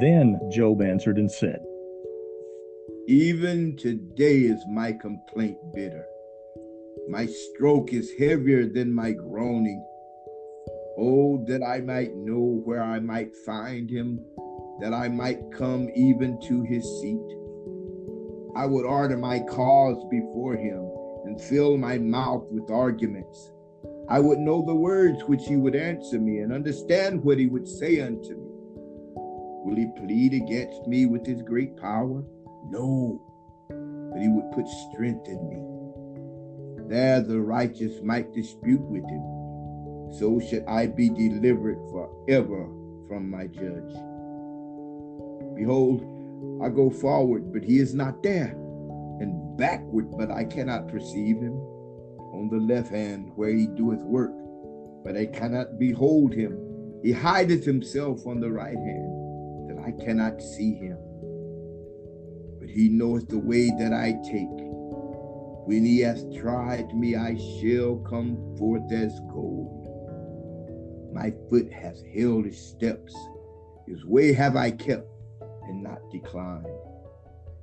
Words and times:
Then 0.00 0.40
Job 0.50 0.80
answered 0.80 1.18
and 1.18 1.30
said, 1.30 1.60
Even 3.06 3.76
today 3.76 4.38
is 4.38 4.64
my 4.70 4.92
complaint 4.92 5.58
bitter. 5.74 6.06
My 7.10 7.26
stroke 7.26 7.92
is 7.92 8.10
heavier 8.18 8.66
than 8.66 8.94
my 8.94 9.12
groaning. 9.12 9.84
Oh, 10.98 11.44
that 11.48 11.62
I 11.62 11.80
might 11.80 12.16
know 12.16 12.62
where 12.64 12.82
I 12.82 12.98
might 13.00 13.36
find 13.44 13.90
him, 13.90 14.24
that 14.80 14.94
I 14.94 15.08
might 15.08 15.52
come 15.52 15.90
even 15.94 16.40
to 16.48 16.62
his 16.62 16.84
seat. 17.02 17.36
I 18.56 18.64
would 18.64 18.86
order 18.86 19.18
my 19.18 19.40
cause 19.40 20.02
before 20.10 20.56
him 20.56 20.90
and 21.26 21.38
fill 21.42 21.76
my 21.76 21.98
mouth 21.98 22.46
with 22.50 22.70
arguments. 22.70 23.52
I 24.08 24.18
would 24.18 24.38
know 24.38 24.64
the 24.64 24.74
words 24.74 25.22
which 25.24 25.44
he 25.46 25.56
would 25.56 25.76
answer 25.76 26.18
me 26.18 26.38
and 26.38 26.54
understand 26.54 27.22
what 27.22 27.38
he 27.38 27.48
would 27.48 27.68
say 27.68 28.00
unto 28.00 28.34
me. 28.34 28.49
Will 29.64 29.76
he 29.76 29.86
plead 29.96 30.34
against 30.34 30.86
me 30.86 31.06
with 31.06 31.26
his 31.26 31.42
great 31.42 31.76
power? 31.76 32.22
No, 32.68 33.20
but 34.12 34.20
he 34.20 34.28
would 34.28 34.50
put 34.52 34.66
strength 34.90 35.28
in 35.28 35.48
me. 35.48 35.66
There 36.88 37.20
the 37.20 37.40
righteous 37.40 38.02
might 38.02 38.34
dispute 38.34 38.82
with 38.82 39.04
him. 39.04 39.22
So 40.18 40.40
should 40.40 40.64
I 40.66 40.86
be 40.86 41.08
delivered 41.08 41.78
forever 41.90 42.68
from 43.06 43.30
my 43.30 43.46
judge. 43.46 43.94
Behold, 45.54 46.02
I 46.62 46.68
go 46.68 46.90
forward, 46.90 47.52
but 47.52 47.62
he 47.62 47.78
is 47.78 47.94
not 47.94 48.22
there, 48.22 48.54
and 49.20 49.56
backward, 49.56 50.10
but 50.16 50.30
I 50.30 50.44
cannot 50.44 50.88
perceive 50.88 51.36
him. 51.36 51.54
On 52.32 52.48
the 52.50 52.58
left 52.58 52.90
hand, 52.90 53.32
where 53.34 53.50
he 53.50 53.66
doeth 53.66 54.00
work, 54.00 54.32
but 55.04 55.16
I 55.16 55.26
cannot 55.26 55.78
behold 55.78 56.32
him. 56.32 56.58
He 57.02 57.12
hideth 57.12 57.64
himself 57.64 58.26
on 58.26 58.40
the 58.40 58.50
right 58.50 58.76
hand, 58.76 59.19
cannot 60.04 60.40
see 60.42 60.74
him. 60.74 60.98
But 62.58 62.68
he 62.68 62.88
knoweth 62.88 63.28
the 63.28 63.38
way 63.38 63.70
that 63.78 63.92
I 63.92 64.12
take. 64.24 64.48
When 65.66 65.84
he 65.84 66.00
hath 66.00 66.34
tried 66.34 66.94
me, 66.94 67.16
I 67.16 67.36
shall 67.36 67.96
come 67.98 68.56
forth 68.56 68.90
as 68.92 69.18
gold. 69.32 69.76
My 71.12 71.32
foot 71.48 71.72
hath 71.72 72.04
held 72.06 72.46
his 72.46 72.58
steps, 72.58 73.14
his 73.86 74.04
way 74.04 74.32
have 74.32 74.56
I 74.56 74.70
kept 74.70 75.08
and 75.68 75.82
not 75.82 76.10
declined. 76.10 76.66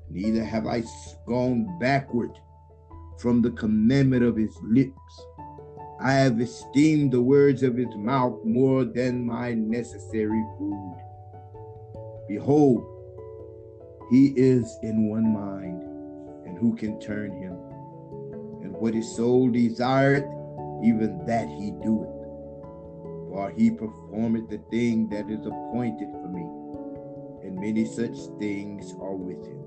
Neither 0.09 0.43
have 0.43 0.67
I 0.67 0.83
gone 1.25 1.77
backward 1.79 2.31
from 3.17 3.41
the 3.41 3.51
commandment 3.51 4.23
of 4.23 4.35
his 4.35 4.55
lips. 4.63 5.25
I 5.99 6.13
have 6.13 6.39
esteemed 6.39 7.11
the 7.11 7.21
words 7.21 7.63
of 7.63 7.75
his 7.75 7.95
mouth 7.95 8.43
more 8.45 8.85
than 8.85 9.25
my 9.25 9.53
necessary 9.53 10.43
food. 10.57 10.97
Behold, 12.27 12.85
he 14.11 14.33
is 14.35 14.77
in 14.83 15.09
one 15.09 15.33
mind, 15.33 15.81
and 16.45 16.57
who 16.57 16.75
can 16.75 16.99
turn 16.99 17.31
him? 17.31 17.53
And 18.63 18.73
what 18.73 18.93
his 18.93 19.15
soul 19.15 19.49
desireth, 19.49 20.25
even 20.83 21.23
that 21.25 21.47
he 21.47 21.71
doeth. 21.83 22.13
For 23.29 23.53
he 23.55 23.71
performeth 23.71 24.49
the 24.49 24.59
thing 24.69 25.09
that 25.09 25.29
is 25.29 25.45
appointed 25.45 26.09
for 26.11 26.27
me 26.29 26.67
and 27.47 27.57
many 27.57 27.85
such 27.85 28.17
things 28.39 28.93
are 28.99 29.15
with 29.15 29.45
him. 29.45 29.63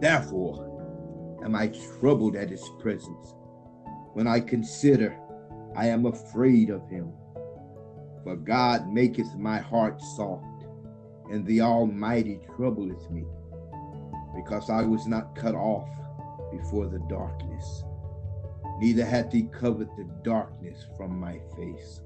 Therefore 0.00 1.40
am 1.42 1.56
I 1.56 1.68
troubled 1.98 2.36
at 2.36 2.50
his 2.50 2.68
presence. 2.78 3.34
When 4.12 4.26
I 4.26 4.40
consider, 4.40 5.18
I 5.74 5.86
am 5.86 6.04
afraid 6.04 6.68
of 6.68 6.86
him. 6.88 7.12
For 8.22 8.36
God 8.36 8.92
maketh 8.92 9.34
my 9.36 9.58
heart 9.58 10.00
soft, 10.16 10.55
and 11.30 11.46
the 11.46 11.60
Almighty 11.60 12.40
troubleth 12.56 13.10
me, 13.10 13.24
because 14.34 14.70
I 14.70 14.82
was 14.82 15.06
not 15.06 15.34
cut 15.34 15.54
off 15.54 15.88
before 16.50 16.86
the 16.86 17.00
darkness, 17.08 17.84
neither 18.78 19.04
hath 19.04 19.32
he 19.32 19.44
covered 19.44 19.88
the 19.96 20.08
darkness 20.22 20.86
from 20.96 21.18
my 21.18 21.38
face. 21.56 22.00